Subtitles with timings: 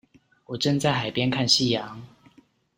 [0.47, 1.99] 我正在海邊看夕陽